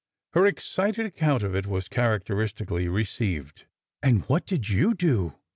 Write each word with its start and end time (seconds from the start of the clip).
Her 0.33 0.47
excited 0.47 1.05
account 1.05 1.43
of 1.43 1.55
it 1.55 1.67
was 1.67 1.87
characteristically 1.87 2.87
re 2.87 3.03
ceived. 3.03 3.65
"And 4.01 4.23
what 4.27 4.47
did 4.47 4.67
you 4.67 4.95
do? 4.95 5.35